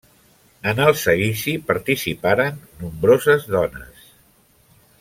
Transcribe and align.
En 0.69 0.79
el 0.85 0.95
seguici 1.01 1.53
participaren 1.67 2.57
nombroses 2.81 3.47
dones. 3.57 4.09